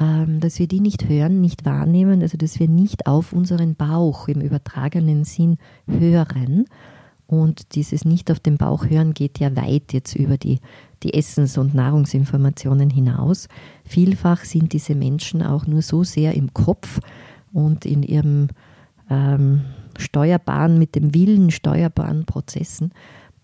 ähm, 0.00 0.40
dass 0.40 0.58
wir 0.58 0.66
die 0.66 0.80
nicht 0.80 1.08
hören, 1.08 1.40
nicht 1.40 1.64
wahrnehmen, 1.64 2.22
also 2.22 2.36
dass 2.36 2.58
wir 2.58 2.66
nicht 2.66 3.06
auf 3.06 3.32
unseren 3.32 3.76
Bauch 3.76 4.26
im 4.26 4.40
übertragenen 4.40 5.22
Sinn 5.22 5.58
hören. 5.86 6.64
Und 7.28 7.76
dieses 7.76 8.04
Nicht 8.04 8.32
auf 8.32 8.40
den 8.40 8.56
Bauch 8.56 8.90
hören 8.90 9.14
geht 9.14 9.38
ja 9.38 9.54
weit 9.54 9.92
jetzt 9.92 10.16
über 10.16 10.36
die, 10.36 10.58
die 11.04 11.14
Essens- 11.14 11.56
und 11.56 11.72
Nahrungsinformationen 11.72 12.90
hinaus. 12.90 13.46
Vielfach 13.84 14.42
sind 14.42 14.72
diese 14.72 14.96
Menschen 14.96 15.40
auch 15.40 15.68
nur 15.68 15.82
so 15.82 16.02
sehr 16.02 16.34
im 16.34 16.52
Kopf 16.52 16.98
und 17.52 17.86
in 17.86 18.02
ihrem 18.02 18.48
ähm, 19.08 19.60
steuerbaren, 19.96 20.80
mit 20.80 20.96
dem 20.96 21.14
Willen 21.14 21.52
steuerbaren 21.52 22.24
Prozessen, 22.24 22.90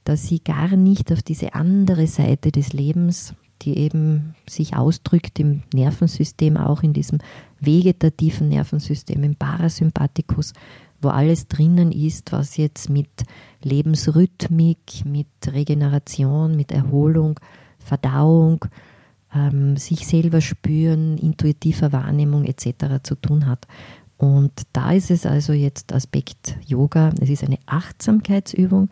dass 0.08 0.26
sie 0.26 0.40
gar 0.40 0.76
nicht 0.76 1.12
auf 1.12 1.22
diese 1.22 1.54
andere 1.54 2.06
Seite 2.06 2.52
des 2.52 2.72
Lebens 2.72 3.34
die 3.62 3.78
eben 3.78 4.34
sich 4.48 4.76
ausdrückt 4.76 5.38
im 5.40 5.62
Nervensystem, 5.72 6.56
auch 6.56 6.82
in 6.82 6.92
diesem 6.92 7.18
vegetativen 7.60 8.48
Nervensystem, 8.48 9.22
im 9.24 9.36
Parasympathikus, 9.36 10.52
wo 11.00 11.08
alles 11.08 11.48
drinnen 11.48 11.92
ist, 11.92 12.32
was 12.32 12.56
jetzt 12.56 12.90
mit 12.90 13.08
Lebensrhythmik, 13.62 15.04
mit 15.04 15.26
Regeneration, 15.46 16.56
mit 16.56 16.72
Erholung, 16.72 17.40
Verdauung, 17.78 18.64
ähm, 19.34 19.76
sich 19.76 20.06
selber 20.06 20.40
spüren, 20.40 21.18
intuitiver 21.18 21.92
Wahrnehmung 21.92 22.44
etc. 22.44 23.02
zu 23.02 23.14
tun 23.14 23.46
hat. 23.46 23.66
Und 24.18 24.52
da 24.72 24.92
ist 24.92 25.10
es 25.10 25.26
also 25.26 25.52
jetzt 25.52 25.92
Aspekt 25.92 26.56
Yoga, 26.66 27.12
es 27.20 27.28
ist 27.28 27.44
eine 27.44 27.58
Achtsamkeitsübung 27.66 28.88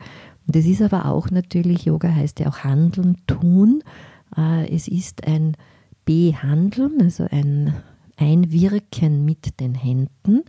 es 0.52 0.66
ist 0.66 0.82
aber 0.82 1.06
auch 1.06 1.30
natürlich, 1.30 1.84
Yoga 1.84 2.14
heißt 2.14 2.40
ja 2.40 2.48
auch 2.48 2.58
Handeln, 2.58 3.16
Tun 3.26 3.82
äh, 4.36 4.68
es 4.74 4.88
ist 4.88 5.26
ein 5.26 5.56
Behandeln, 6.04 7.00
also 7.00 7.26
ein 7.30 7.74
Einwirken 8.16 9.24
mit 9.24 9.58
den 9.60 9.74
Händen 9.74 10.42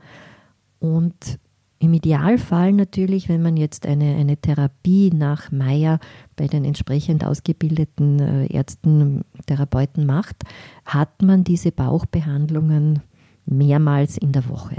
und 0.80 1.40
im 1.80 1.94
Idealfall 1.94 2.72
natürlich, 2.74 3.28
wenn 3.30 3.42
man 3.42 3.58
jetzt 3.58 3.86
eine, 3.86 4.16
eine 4.16 4.38
Therapie 4.38 5.12
nach 5.14 5.52
Meyer 5.52 6.00
bei 6.36 6.48
den 6.48 6.64
entsprechend 6.64 7.26
ausgebildeten 7.26 8.20
äh, 8.20 8.48
Ärzten, 8.48 9.24
Therapeuten 9.46 10.06
macht, 10.06 10.44
hat 10.86 11.22
man 11.22 11.44
diese 11.44 11.72
Bauchbehandlungen 11.72 13.02
mehrmals 13.46 14.18
in 14.18 14.32
der 14.32 14.48
Woche. 14.50 14.78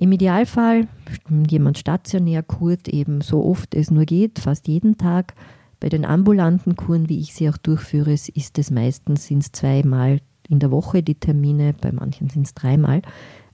Im 0.00 0.12
Idealfall 0.12 0.88
jemand 1.46 1.76
stationär 1.76 2.42
kurt 2.42 2.88
eben 2.88 3.20
so 3.20 3.44
oft 3.44 3.74
es 3.74 3.90
nur 3.90 4.06
geht, 4.06 4.38
fast 4.38 4.66
jeden 4.66 4.96
Tag 4.96 5.34
bei 5.78 5.90
den 5.90 6.06
ambulanten 6.06 6.74
Kuren, 6.74 7.10
wie 7.10 7.20
ich 7.20 7.34
sie 7.34 7.50
auch 7.50 7.58
durchführe, 7.58 8.12
ist 8.12 8.58
es 8.58 8.70
meistens 8.70 9.26
sind 9.26 9.40
es 9.40 9.52
zweimal 9.52 10.22
in 10.48 10.58
der 10.58 10.70
Woche 10.70 11.02
die 11.02 11.16
Termine, 11.16 11.74
bei 11.78 11.92
manchen 11.92 12.30
sind 12.30 12.46
es 12.46 12.54
dreimal. 12.54 13.02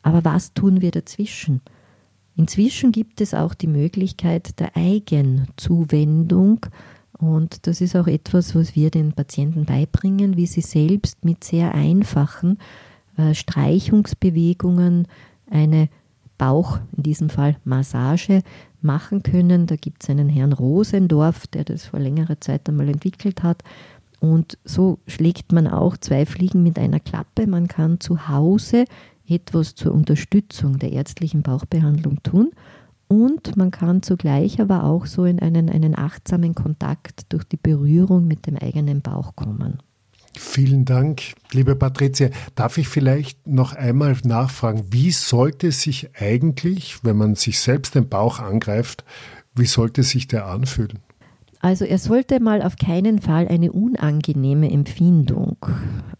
Aber 0.03 0.25
was 0.25 0.55
tun 0.55 0.83
wir 0.83 0.93
dazwischen? 0.93 1.63
Inzwischen 2.37 2.93
gibt 2.93 3.21
es 3.21 3.35
auch 3.35 3.55
die 3.55 3.67
Möglichkeit 3.67 4.61
der 4.61 4.77
Eigenzuwendung 4.77 6.65
und 7.19 7.67
das 7.67 7.81
ist 7.81 7.97
auch 7.97 8.07
etwas, 8.07 8.55
was 8.55 8.77
wir 8.77 8.93
den 8.93 9.15
Patienten 9.15 9.65
beibringen, 9.65 10.37
wie 10.37 10.47
sie 10.47 10.61
selbst 10.61 11.25
mit 11.25 11.43
sehr 11.43 11.75
einfachen 11.75 12.59
äh, 13.17 13.35
Streichungsbewegungen 13.35 15.09
eine 15.51 15.89
Bauch, 16.39 16.79
in 16.97 17.03
diesem 17.03 17.29
Fall 17.29 17.57
Massage, 17.65 18.43
machen 18.81 19.23
können. 19.23 19.67
Da 19.67 19.77
gibt 19.77 20.03
es 20.03 20.11
einen 20.11 20.29
Herrn 20.29 20.53
Rosendorf, 20.53 21.47
der 21.47 21.65
das 21.65 21.87
vor 21.87 22.01
längerer 22.01 22.41
Zeit 22.41 22.69
einmal 22.69 22.89
entwickelt 22.89 23.43
hat. 23.43 23.63
Und 24.21 24.59
so 24.65 24.99
schlägt 25.07 25.53
man 25.53 25.67
auch 25.67 25.97
zwei 25.97 26.25
Fliegen 26.27 26.63
mit 26.63 26.79
einer 26.79 27.01
Klappe. 27.01 27.47
Man 27.47 27.69
kann 27.69 28.01
zu 28.01 28.29
Hause 28.29 28.85
etwas 29.29 29.75
zur 29.75 29.93
Unterstützung 29.93 30.79
der 30.79 30.93
ärztlichen 30.93 31.43
Bauchbehandlung 31.43 32.23
tun 32.23 32.53
und 33.09 33.57
man 33.57 33.71
kann 33.71 34.03
zugleich 34.03 34.61
aber 34.61 34.85
auch 34.85 35.07
so 35.07 35.25
in 35.25 35.39
einen, 35.39 35.71
einen 35.71 35.97
achtsamen 35.97 36.55
Kontakt 36.55 37.33
durch 37.33 37.45
die 37.45 37.57
Berührung 37.57 38.27
mit 38.27 38.47
dem 38.47 38.57
eigenen 38.57 39.01
Bauch 39.01 39.37
kommen. 39.37 39.79
Vielen 40.39 40.85
Dank, 40.85 41.23
liebe 41.53 41.77
Patricia. 41.77 42.29
Darf 42.55 42.79
ich 42.79 42.89
vielleicht 42.89 43.47
noch 43.47 43.75
einmal 43.75 44.17
nachfragen, 44.25 44.85
wie 44.91 45.11
sollte 45.11 45.73
sich 45.73 46.11
eigentlich, 46.19 46.99
wenn 47.03 47.17
man 47.17 47.35
sich 47.35 47.61
selbst 47.61 47.95
den 47.95 48.09
Bauch 48.09 48.39
angreift, 48.39 49.05
wie 49.55 49.67
sollte 49.67 50.03
sich 50.03 50.29
der 50.29 50.47
anfühlen? 50.47 50.99
Also 51.61 51.85
er 51.85 51.99
sollte 51.99 52.39
mal 52.39 52.63
auf 52.63 52.77
keinen 52.77 53.21
Fall 53.21 53.49
eine 53.49 53.73
unangenehme 53.73 54.71
Empfindung 54.71 55.57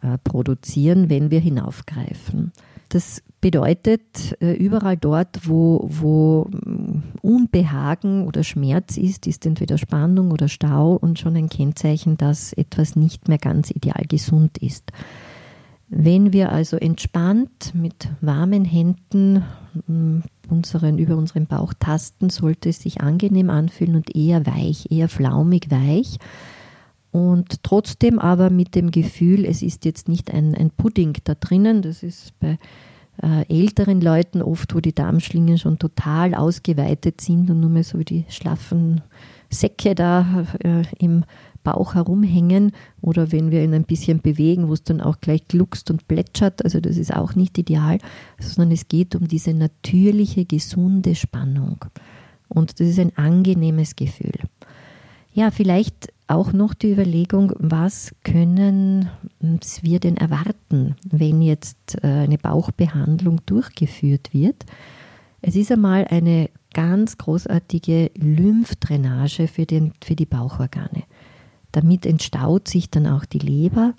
äh, 0.01 0.19
produzieren, 0.25 1.11
wenn 1.11 1.31
wir 1.31 1.41
hinaufgreifen. 1.41 2.53
Das 2.89 3.23
bedeutet, 3.47 4.37
äh, 4.41 4.55
überall 4.55 4.97
dort, 4.97 5.47
wo, 5.47 5.87
wo 5.89 6.49
mm, 6.51 7.03
Unbehagen 7.23 8.27
oder 8.27 8.43
Schmerz 8.43 8.97
ist, 8.97 9.29
ist 9.29 9.47
entweder 9.47 9.79
Spannung 9.79 10.33
oder 10.33 10.49
Stau 10.49 10.95
und 10.95 11.21
schon 11.21 11.37
ein 11.37 11.49
Kennzeichen, 11.49 12.17
dass 12.17 12.53
etwas 12.53 12.97
nicht 12.97 13.29
mehr 13.29 13.39
ganz 13.39 13.71
ideal 13.71 14.03
gesund 14.09 14.59
ist. 14.59 14.91
Wenn 15.89 16.33
wir 16.33 16.51
also 16.51 16.77
entspannt 16.77 17.73
mit 17.73 18.09
warmen 18.21 18.65
Händen 18.65 19.45
mm, 19.87 20.23
unseren, 20.49 20.99
über 20.99 21.17
unseren 21.17 21.47
Bauch 21.47 21.73
tasten, 21.79 22.31
sollte 22.31 22.71
es 22.71 22.81
sich 22.81 23.01
angenehm 23.01 23.49
anfühlen 23.49 23.95
und 23.95 24.17
eher 24.17 24.45
weich, 24.45 24.91
eher 24.91 25.09
flaumig 25.09 25.71
weich. 25.71 26.19
Und 27.13 27.63
trotzdem 27.63 28.19
aber 28.19 28.51
mit 28.51 28.75
dem 28.75 28.91
Gefühl, 28.91 29.45
es 29.45 29.63
ist 29.63 29.85
jetzt 29.85 30.09
nicht 30.09 30.35
ein, 30.35 30.57
ein 30.57 30.71
Pudding 30.71 31.17
da 31.23 31.37
drinnen, 31.37 31.81
das 31.83 32.03
ist 32.03 32.37
bei 32.41 32.59
älteren 33.23 34.01
Leuten 34.01 34.43
oft, 34.43 34.75
wo 34.75 34.81
die 34.81 34.95
Darmschlingen 34.95 35.59
schon 35.59 35.79
total 35.79 36.35
ausgeweitet 36.35 37.21
sind 37.21 37.51
und 37.51 37.61
nur 37.61 37.71
mehr 37.71 37.85
so 37.85 37.99
die 37.99 38.25
schlaffen 38.29 39.01
Säcke 39.51 39.95
da 39.95 40.47
äh, 40.63 40.83
im 40.99 41.25
Bauch 41.63 41.95
herumhängen 41.95 42.73
oder 43.01 43.33
wenn 43.33 43.51
wir 43.51 43.65
ihn 43.65 43.75
ein 43.75 43.85
bisschen 43.85 44.21
bewegen, 44.21 44.69
wo 44.69 44.73
es 44.73 44.85
dann 44.85 45.01
auch 45.01 45.21
gleich 45.21 45.49
gluckst 45.49 45.91
und 45.91 46.07
plätschert. 46.07 46.65
Also 46.65 46.79
das 46.79 46.97
ist 46.97 47.15
auch 47.15 47.35
nicht 47.35 47.59
ideal, 47.59 47.99
sondern 48.39 48.73
es 48.73 48.87
geht 48.87 49.17
um 49.17 49.27
diese 49.27 49.53
natürliche, 49.53 50.45
gesunde 50.45 51.17
Spannung. 51.17 51.85
Und 52.49 52.79
das 52.79 52.87
ist 52.87 53.01
ein 53.01 53.17
angenehmes 53.17 53.97
Gefühl. 53.97 54.39
Ja, 55.33 55.51
vielleicht 55.51 56.13
auch 56.29 56.53
noch 56.53 56.75
die 56.75 56.93
Überlegung, 56.93 57.53
was 57.59 58.15
können 58.25 59.09
wir 59.41 60.01
denn 60.01 60.17
erwarten, 60.17 60.97
wenn 61.09 61.41
jetzt 61.41 62.03
äh, 62.03 62.07
eine 62.07 62.39
Bauchbehandlung 62.39 63.41
durchgeführt 63.47 64.35
wird. 64.35 64.65
Es 65.41 65.55
ist 65.55 65.71
einmal 65.71 66.07
eine 66.07 66.51
ganz 66.75 67.17
großartige 67.19 68.11
Lymphdrainage 68.17 69.47
für, 69.47 69.67
den, 69.67 69.93
für 70.03 70.17
die 70.17 70.27
Bauchorgane. 70.27 71.05
Damit 71.73 72.05
entstaut 72.07 72.69
sich 72.69 72.91
dann 72.91 73.07
auch 73.07 73.25
die 73.25 73.39
Leber. 73.39 73.95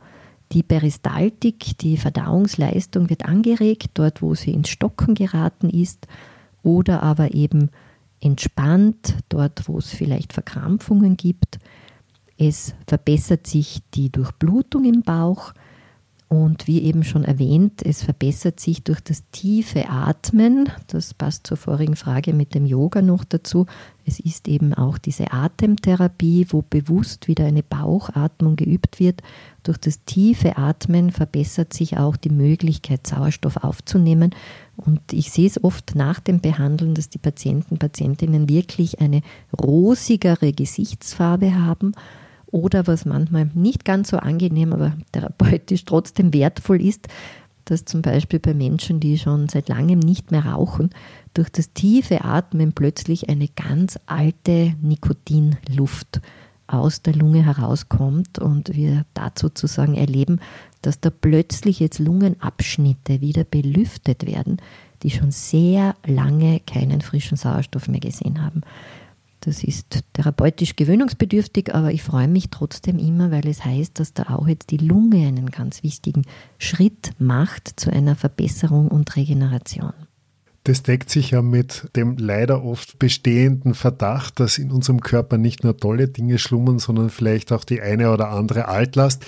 Die 0.52 0.64
Peristaltik, 0.64 1.78
die 1.78 1.98
Verdauungsleistung 1.98 3.10
wird 3.10 3.26
angeregt, 3.26 3.92
dort 3.94 4.22
wo 4.22 4.36
sie 4.36 4.52
ins 4.52 4.70
Stocken 4.70 5.16
geraten 5.16 5.70
ist, 5.70 6.08
oder 6.64 7.04
aber 7.04 7.34
eben 7.34 7.70
entspannt, 8.20 9.16
dort 9.30 9.68
wo 9.68 9.78
es 9.78 9.90
vielleicht 9.90 10.34
Verkrampfungen 10.34 11.18
gibt. 11.18 11.60
Es 12.38 12.76
verbessert 12.86 13.48
sich 13.48 13.82
die 13.94 14.12
Durchblutung 14.12 14.86
im 14.86 15.02
Bauch 15.02 15.54
und 16.30 16.68
wie 16.68 16.82
eben 16.82 17.06
schon 17.06 17.24
erwähnt, 17.24 17.82
es 17.86 18.04
verbessert 18.04 18.60
sich 18.60 18.84
durch 18.84 19.00
das 19.00 19.24
tiefe 19.32 19.88
Atmen. 19.88 20.70
Das 20.88 21.14
passt 21.14 21.48
zur 21.48 21.56
vorigen 21.56 21.96
Frage 21.96 22.34
mit 22.34 22.54
dem 22.54 22.66
Yoga 22.66 23.02
noch 23.02 23.24
dazu. 23.24 23.66
Es 24.06 24.20
ist 24.20 24.50
eben 24.50 24.74
auch 24.74 24.98
diese 24.98 25.32
Atemtherapie, 25.32 26.48
wo 26.50 26.64
bewusst 26.70 27.30
wieder 27.30 27.46
eine 27.46 27.64
Bauchatmung 27.64 28.58
geübt 28.58 29.00
wird. 29.00 29.22
Durch 29.64 29.78
das 29.78 30.04
tiefe 30.04 30.58
Atmen 30.58 31.12
verbessert 31.12 31.74
sich 31.74 31.98
auch 31.98 32.18
die 32.18 32.30
Möglichkeit, 32.30 33.08
Sauerstoff 33.08 33.64
aufzunehmen. 33.64 34.36
Und 34.76 35.14
ich 35.14 35.32
sehe 35.32 35.48
es 35.48 35.64
oft 35.64 35.96
nach 35.96 36.20
dem 36.20 36.42
Behandeln, 36.42 36.94
dass 36.94 37.08
die 37.08 37.20
Patienten, 37.20 37.78
Patientinnen 37.78 38.50
wirklich 38.50 39.00
eine 39.00 39.22
rosigere 39.58 40.52
Gesichtsfarbe 40.52 41.56
haben 41.56 41.94
oder 42.58 42.88
was 42.88 43.06
manchmal 43.06 43.50
nicht 43.54 43.86
ganz 43.86 44.10
so 44.10 44.18
angenehm, 44.18 44.74
aber 44.74 44.94
therapeutisch 45.12 45.86
trotzdem 45.86 46.34
wertvoll 46.34 46.82
ist, 46.82 47.08
dass 47.66 47.86
zum 47.86 48.02
Beispiel 48.02 48.40
bei 48.40 48.54
Menschen, 48.54 49.00
die 49.00 49.18
schon 49.18 49.48
seit 49.50 49.70
langem 49.70 50.00
nicht 50.00 50.32
mehr 50.32 50.46
rauchen, 50.46 50.90
durch 51.34 51.50
das 51.50 51.74
tiefe 51.74 52.24
Atmen 52.24 52.74
plötzlich 52.74 53.30
eine 53.30 53.48
ganz 53.48 54.00
alte 54.08 54.74
Nikotinluft 54.82 56.22
aus 56.66 57.02
der 57.02 57.16
Lunge 57.16 57.46
herauskommt 57.46 58.40
und 58.40 58.76
wir 58.76 59.06
dazu 59.14 59.48
sozusagen 59.48 59.96
erleben, 59.96 60.40
dass 60.82 61.00
da 61.00 61.10
plötzlich 61.10 61.80
jetzt 61.80 62.00
Lungenabschnitte 62.00 63.22
wieder 63.22 63.44
belüftet 63.44 64.26
werden, 64.26 64.58
die 65.04 65.12
schon 65.12 65.32
sehr 65.32 65.96
lange 66.06 66.60
keinen 66.62 67.02
frischen 67.02 67.38
Sauerstoff 67.38 67.88
mehr 67.88 68.00
gesehen 68.00 68.44
haben. 68.44 68.62
Das 69.48 69.64
ist 69.64 70.04
therapeutisch 70.12 70.76
gewöhnungsbedürftig, 70.76 71.74
aber 71.74 71.94
ich 71.94 72.04
freue 72.04 72.28
mich 72.28 72.50
trotzdem 72.50 73.00
immer, 73.00 73.32
weil 73.32 73.48
es 73.48 73.64
heißt, 73.64 73.98
dass 73.98 74.14
da 74.14 74.24
auch 74.24 74.46
jetzt 74.46 74.72
die 74.72 74.78
Lunge 74.78 75.26
einen 75.26 75.52
ganz 75.52 75.84
wichtigen 75.84 76.24
Schritt 76.58 77.12
macht 77.18 77.80
zu 77.80 77.90
einer 77.90 78.18
Verbesserung 78.18 78.90
und 78.90 79.16
Regeneration. 79.16 79.94
Das 80.66 80.84
deckt 80.84 81.10
sich 81.10 81.32
ja 81.32 81.42
mit 81.42 81.88
dem 81.96 82.18
leider 82.18 82.62
oft 82.62 83.00
bestehenden 83.00 83.74
Verdacht, 83.74 84.42
dass 84.42 84.58
in 84.58 84.70
unserem 84.70 85.00
Körper 85.00 85.38
nicht 85.38 85.64
nur 85.64 85.78
tolle 85.78 86.10
Dinge 86.10 86.40
schlummern, 86.40 86.78
sondern 86.78 87.10
vielleicht 87.10 87.54
auch 87.54 87.64
die 87.64 87.80
eine 87.80 88.12
oder 88.12 88.32
andere 88.32 88.68
Altlast, 88.68 89.26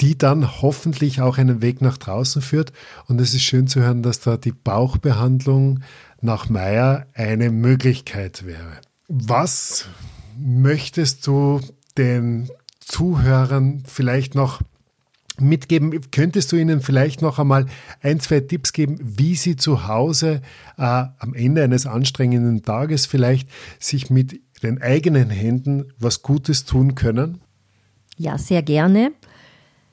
die 0.00 0.16
dann 0.16 0.62
hoffentlich 0.62 1.20
auch 1.20 1.38
einen 1.38 1.60
Weg 1.60 1.80
nach 1.80 1.98
draußen 1.98 2.40
führt. 2.40 2.72
Und 3.08 3.20
es 3.20 3.34
ist 3.34 3.42
schön 3.42 3.66
zu 3.66 3.80
hören, 3.80 4.04
dass 4.04 4.20
da 4.20 4.36
die 4.36 4.52
Bauchbehandlung 4.52 5.80
nach 6.20 6.48
Meyer 6.48 7.06
eine 7.14 7.50
Möglichkeit 7.50 8.46
wäre. 8.46 8.80
Was 9.08 9.86
möchtest 10.36 11.26
du 11.26 11.60
den 11.96 12.48
Zuhörern 12.80 13.84
vielleicht 13.86 14.34
noch 14.34 14.60
mitgeben? 15.38 16.00
Könntest 16.10 16.50
du 16.50 16.56
ihnen 16.56 16.80
vielleicht 16.80 17.22
noch 17.22 17.38
einmal 17.38 17.66
ein, 18.02 18.18
zwei 18.18 18.40
Tipps 18.40 18.72
geben, 18.72 18.98
wie 19.00 19.36
sie 19.36 19.56
zu 19.56 19.86
Hause 19.86 20.42
äh, 20.76 20.82
am 20.82 21.34
Ende 21.34 21.62
eines 21.62 21.86
anstrengenden 21.86 22.62
Tages 22.62 23.06
vielleicht 23.06 23.48
sich 23.78 24.10
mit 24.10 24.40
den 24.62 24.82
eigenen 24.82 25.30
Händen 25.30 25.92
was 25.98 26.22
Gutes 26.22 26.64
tun 26.64 26.96
können? 26.96 27.40
Ja, 28.16 28.38
sehr 28.38 28.62
gerne. 28.62 29.12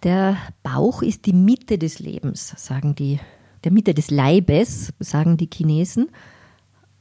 Der 0.02 0.38
Bauch 0.64 1.04
ist 1.04 1.28
die 1.28 1.34
Mitte 1.34 1.78
des 1.78 2.00
Lebens, 2.00 2.54
sagen 2.58 2.96
die, 2.96 3.20
der 3.64 3.72
Mitte 3.72 3.94
des 3.94 4.10
Leibes, 4.10 4.92
sagen 5.00 5.38
die 5.38 5.50
Chinesen 5.54 6.10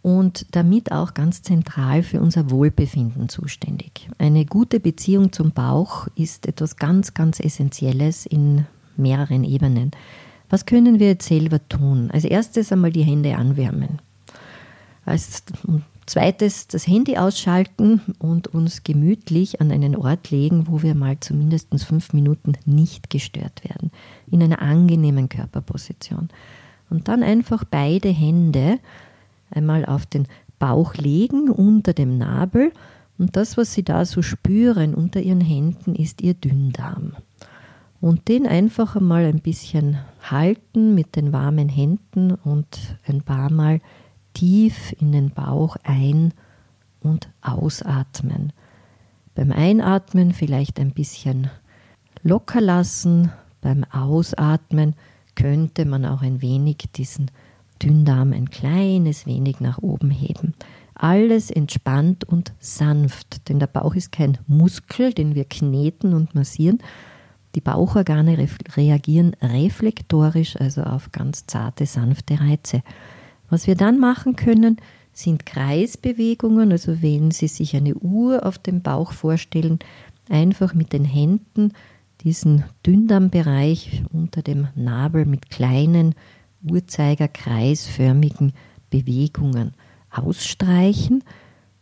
und 0.02 0.46
damit 0.50 0.90
auch 0.90 1.14
ganz 1.14 1.42
zentral 1.42 2.02
für 2.02 2.20
unser 2.20 2.50
Wohlbefinden 2.50 3.28
zuständig. 3.28 4.10
Eine 4.18 4.44
gute 4.44 4.80
Beziehung 4.80 5.32
zum 5.32 5.52
Bauch 5.52 6.08
ist 6.16 6.46
etwas 6.46 6.76
ganz, 6.76 7.14
ganz 7.14 7.38
Essentielles 7.38 8.26
in 8.26 8.66
mehreren 8.96 9.44
Ebenen. 9.44 9.92
Was 10.50 10.66
können 10.66 10.98
wir 10.98 11.08
jetzt 11.08 11.28
selber 11.28 11.66
tun? 11.68 12.10
Als 12.12 12.24
erstes 12.24 12.72
einmal 12.72 12.92
die 12.92 13.04
Hände 13.04 13.36
anwärmen. 13.36 14.00
Als 15.04 15.44
zweites 16.06 16.66
das 16.66 16.86
Handy 16.86 17.16
ausschalten 17.16 18.00
und 18.18 18.48
uns 18.48 18.82
gemütlich 18.82 19.60
an 19.60 19.70
einen 19.70 19.96
Ort 19.96 20.30
legen, 20.30 20.66
wo 20.68 20.82
wir 20.82 20.94
mal 20.94 21.18
zumindest 21.20 21.68
fünf 21.84 22.12
Minuten 22.12 22.54
nicht 22.66 23.08
gestört 23.08 23.62
werden. 23.64 23.92
In 24.30 24.42
einer 24.42 24.60
angenehmen 24.60 25.28
Körperposition. 25.28 26.28
Und 26.90 27.08
dann 27.08 27.22
einfach 27.22 27.64
beide 27.64 28.10
Hände 28.10 28.78
einmal 29.52 29.84
auf 29.84 30.06
den 30.06 30.26
Bauch 30.58 30.94
legen, 30.94 31.50
unter 31.50 31.92
dem 31.92 32.18
Nabel. 32.18 32.72
Und 33.18 33.36
das, 33.36 33.56
was 33.56 33.74
Sie 33.74 33.82
da 33.82 34.04
so 34.04 34.22
spüren 34.22 34.94
unter 34.94 35.20
Ihren 35.20 35.40
Händen, 35.40 35.94
ist 35.94 36.22
Ihr 36.22 36.34
Dünndarm. 36.34 37.12
Und 38.00 38.28
den 38.28 38.46
einfach 38.46 38.96
einmal 38.96 39.24
ein 39.26 39.40
bisschen 39.40 39.98
halten 40.22 40.94
mit 40.94 41.14
den 41.14 41.32
warmen 41.32 41.68
Händen 41.68 42.32
und 42.32 42.96
ein 43.06 43.22
paar 43.22 43.50
Mal 43.50 43.80
tief 44.34 44.94
in 44.98 45.12
den 45.12 45.30
Bauch 45.30 45.76
ein- 45.84 46.34
und 47.00 47.28
ausatmen. 47.42 48.52
Beim 49.34 49.52
Einatmen 49.52 50.32
vielleicht 50.32 50.78
ein 50.80 50.92
bisschen 50.92 51.50
locker 52.22 52.60
lassen, 52.60 53.30
beim 53.60 53.84
Ausatmen 53.84 54.94
könnte 55.34 55.84
man 55.84 56.04
auch 56.04 56.22
ein 56.22 56.42
wenig 56.42 56.88
diesen 56.94 57.30
Dünndarm 57.82 58.32
ein 58.32 58.50
kleines 58.50 59.26
wenig 59.26 59.60
nach 59.60 59.78
oben 59.78 60.10
heben. 60.10 60.54
Alles 60.94 61.50
entspannt 61.50 62.24
und 62.24 62.52
sanft, 62.60 63.48
denn 63.48 63.58
der 63.58 63.66
Bauch 63.66 63.94
ist 63.94 64.12
kein 64.12 64.38
Muskel, 64.46 65.12
den 65.12 65.34
wir 65.34 65.44
kneten 65.44 66.14
und 66.14 66.34
massieren. 66.34 66.78
Die 67.54 67.60
Bauchorgane 67.60 68.38
re 68.38 68.48
reagieren 68.76 69.34
reflektorisch, 69.42 70.56
also 70.56 70.82
auf 70.82 71.12
ganz 71.12 71.46
zarte, 71.46 71.86
sanfte 71.86 72.40
Reize. 72.40 72.82
Was 73.50 73.66
wir 73.66 73.74
dann 73.74 73.98
machen 73.98 74.36
können, 74.36 74.76
sind 75.12 75.44
Kreisbewegungen, 75.44 76.72
also 76.72 77.02
wenn 77.02 77.30
Sie 77.30 77.48
sich 77.48 77.76
eine 77.76 77.94
Uhr 77.94 78.46
auf 78.46 78.58
dem 78.58 78.80
Bauch 78.80 79.12
vorstellen, 79.12 79.78
einfach 80.28 80.72
mit 80.72 80.92
den 80.92 81.04
Händen 81.04 81.72
diesen 82.22 82.64
Dünndarmbereich 82.86 84.04
unter 84.12 84.42
dem 84.42 84.68
Nabel 84.74 85.26
mit 85.26 85.50
kleinen 85.50 86.14
uhrzeigerkreisförmigen 86.62 88.52
Bewegungen 88.90 89.74
ausstreichen. 90.10 91.24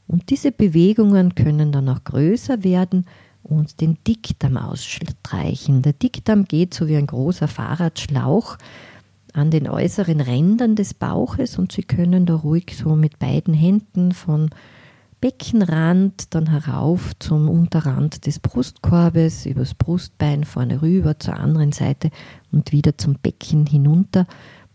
Und 0.07 0.31
diese 0.31 0.53
Bewegungen 0.53 1.35
können 1.35 1.73
dann 1.73 1.89
auch 1.89 2.05
größer 2.05 2.65
werden 2.65 3.07
und 3.43 3.81
den 3.81 3.99
Dickdarm 4.07 4.57
ausstreichen. 4.57 5.83
Der 5.83 5.93
Dickdarm 5.93 6.45
geht 6.45 6.75
so 6.75 6.89
wie 6.89 6.97
ein 6.97 7.07
großer 7.07 7.49
Fahrradschlauch 7.49 8.59
an 9.33 9.51
den 9.51 9.69
äußeren 9.69 10.21
Rändern 10.21 10.75
des 10.75 10.95
Bauches 10.95 11.59
und 11.59 11.73
Sie 11.73 11.83
können 11.83 12.27
da 12.27 12.35
ruhig 12.35 12.77
so 12.77 12.97
mit 12.97 13.19
beiden 13.19 13.55
Händen 13.55 14.13
von 14.13 14.51
Beckenrand 15.21 16.35
dann 16.35 16.49
herauf 16.49 17.13
zum 17.19 17.49
Unterrand 17.49 18.27
des 18.27 18.39
Brustkorbes, 18.39 19.45
übers 19.45 19.75
Brustbein 19.75 20.45
vorne 20.45 20.81
rüber 20.81 21.19
zur 21.19 21.35
anderen 21.35 21.73
Seite 21.73 22.11
und 22.51 22.73
wieder 22.73 22.97
zum 22.97 23.17
Becken 23.17 23.67
hinunter 23.67 24.27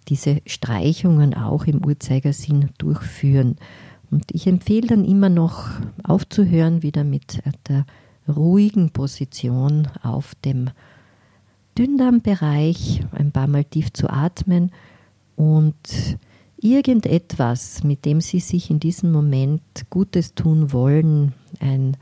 diese 0.08 0.42
Streichungen 0.46 1.34
auch 1.34 1.66
im 1.66 1.84
Uhrzeigersinn 1.84 2.70
durchführen. 2.78 3.58
Und 4.12 4.26
ich 4.32 4.48
empfehle 4.48 4.88
dann 4.88 5.06
immer 5.06 5.30
noch 5.30 5.70
aufzuhören, 6.04 6.84
wieder 6.84 7.04
mit 7.04 7.42
der 7.68 7.86
ruhigen 8.28 8.92
Position 8.92 9.88
auf 10.04 10.36
dem 10.46 10.70
Dünndarmbereich, 11.78 13.02
ein 13.12 13.32
paar 13.32 13.48
Mal 13.48 13.66
tief 13.66 13.92
zu 13.92 14.10
atmen 14.10 14.72
und 15.36 15.76
irgendetwas, 16.58 17.84
mit 17.84 18.06
dem 18.06 18.22
Sie 18.22 18.40
sich 18.40 18.70
in 18.70 18.80
diesem 18.80 19.12
Moment 19.12 19.62
Gutes 19.90 20.36
tun 20.36 20.72
wollen, 20.72 21.34
ein 21.60 21.98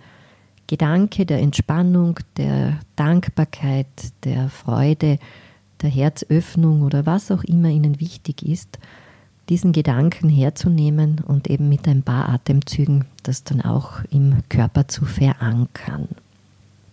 Gedanke 0.68 1.26
der 1.26 1.40
Entspannung, 1.40 2.20
der 2.38 2.80
Dankbarkeit, 2.96 3.88
der 4.24 4.50
Freude, 4.50 5.20
der 5.84 5.92
Herzöffnung 5.92 6.82
oder 6.82 7.06
was 7.06 7.30
auch 7.30 7.44
immer 7.44 7.70
Ihnen 7.70 8.00
wichtig 8.00 8.44
ist, 8.44 8.80
diesen 9.50 9.74
Gedanken 9.74 10.30
herzunehmen 10.30 11.22
und 11.26 11.50
eben 11.50 11.70
mit 11.70 11.88
ein 11.88 12.02
paar 12.02 12.30
Atemzügen 12.30 13.06
das 13.24 13.44
dann 13.44 13.62
auch 13.62 14.00
im 14.10 14.44
Körper 14.50 14.88
zu 14.88 15.06
verankern. 15.06 16.08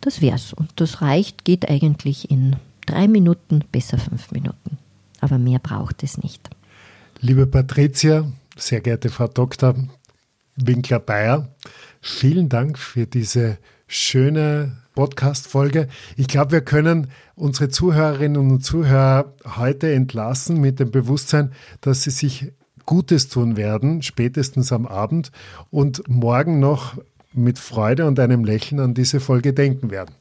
das 0.00 0.20
wär's. 0.20 0.52
Und 0.52 0.72
das 0.76 1.02
reicht, 1.02 1.44
geht 1.44 1.68
eigentlich 1.68 2.30
in 2.30 2.56
drei 2.86 3.06
Minuten, 3.06 3.62
besser 3.70 3.98
fünf 3.98 4.30
Minuten. 4.30 4.78
Aber 5.20 5.38
mehr 5.38 5.58
braucht 5.58 6.02
es 6.02 6.18
nicht. 6.18 6.48
Liebe 7.20 7.46
Patricia, 7.46 8.30
sehr 8.56 8.80
geehrte 8.80 9.10
Frau 9.10 9.28
Dr. 9.28 9.74
Winkler-Bayer, 10.56 11.48
vielen 12.00 12.48
Dank 12.48 12.78
für 12.78 13.06
diese 13.06 13.58
schöne 13.90 14.76
Podcast-Folge. 14.94 15.88
Ich 16.16 16.28
glaube, 16.28 16.52
wir 16.52 16.60
können 16.60 17.08
unsere 17.34 17.70
Zuhörerinnen 17.70 18.36
und 18.36 18.60
Zuhörer 18.60 19.34
heute 19.56 19.92
entlassen 19.92 20.60
mit 20.60 20.78
dem 20.78 20.92
Bewusstsein, 20.92 21.52
dass 21.80 22.04
sie 22.04 22.10
sich 22.10 22.52
Gutes 22.86 23.28
tun 23.28 23.56
werden, 23.56 24.02
spätestens 24.02 24.72
am 24.72 24.86
Abend 24.86 25.32
und 25.70 26.08
morgen 26.08 26.60
noch 26.60 26.98
mit 27.32 27.58
Freude 27.58 28.06
und 28.06 28.20
einem 28.20 28.44
Lächeln 28.44 28.80
an 28.80 28.94
diese 28.94 29.18
Folge 29.18 29.52
denken 29.52 29.90
werden. 29.90 30.14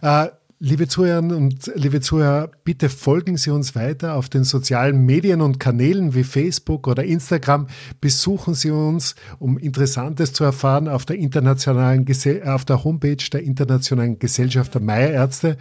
Äh, 0.00 0.28
Liebe 0.60 0.86
Zuhörerinnen 0.86 1.36
und 1.36 1.72
liebe 1.74 2.00
Zuhörer, 2.00 2.48
bitte 2.62 2.88
folgen 2.88 3.36
Sie 3.36 3.50
uns 3.50 3.74
weiter 3.74 4.14
auf 4.14 4.28
den 4.28 4.44
sozialen 4.44 5.04
Medien 5.04 5.40
und 5.40 5.58
Kanälen 5.58 6.14
wie 6.14 6.22
Facebook 6.22 6.86
oder 6.86 7.02
Instagram. 7.02 7.66
Besuchen 8.00 8.54
Sie 8.54 8.70
uns, 8.70 9.16
um 9.40 9.58
Interessantes 9.58 10.32
zu 10.32 10.44
erfahren 10.44 10.86
auf 10.86 11.06
der 11.06 11.16
internationalen 11.16 12.06
auf 12.46 12.64
der 12.64 12.84
Homepage 12.84 13.16
der 13.32 13.42
Internationalen 13.42 14.20
Gesellschaft 14.20 14.74
der 14.74 14.80
Meierärzte. 14.80 15.58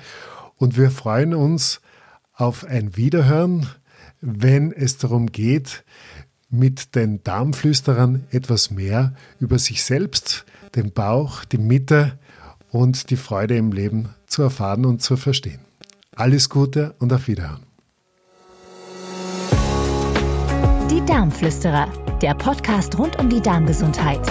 Und 0.57 0.77
wir 0.77 0.91
freuen 0.91 1.33
uns 1.33 1.81
auf 2.35 2.63
ein 2.63 2.95
Wiederhören, 2.95 3.67
wenn 4.21 4.71
es 4.71 4.99
darum 4.99 5.31
geht, 5.31 5.83
mit 6.51 6.93
den 6.93 7.23
Darmflüsterern 7.23 8.25
etwas 8.29 8.69
mehr 8.69 9.15
über 9.39 9.57
sich 9.57 9.83
selbst, 9.83 10.45
den 10.75 10.91
Bauch, 10.91 11.45
die 11.45 11.57
Mitte 11.57 12.19
und 12.73 13.11
die 13.11 13.17
Freude 13.17 13.55
im 13.55 13.71
Leben 13.71 14.09
zu 14.27 14.41
erfahren 14.41 14.85
und 14.85 15.01
zu 15.01 15.15
verstehen. 15.15 15.59
Alles 16.15 16.49
Gute 16.49 16.95
und 16.99 17.13
auf 17.13 17.27
Wiederhören. 17.27 17.63
Die 20.91 21.05
Darmflüsterer, 21.05 21.87
der 22.21 22.33
Podcast 22.33 22.97
rund 22.97 23.17
um 23.19 23.29
die 23.29 23.41
Darmgesundheit. 23.41 24.21